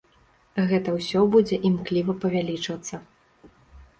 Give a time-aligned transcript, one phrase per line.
[0.71, 2.95] Гэта ўсё будзе імкліва павялічвацца.